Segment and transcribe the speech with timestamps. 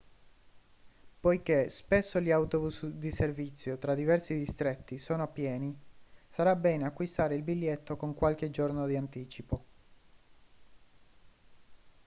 [1.19, 5.79] poiché spesso gli autobus di servizio tra diversi distretti sono pieni
[6.27, 9.63] sarà bene acquistare il biglietto con qualche giorno di anticipo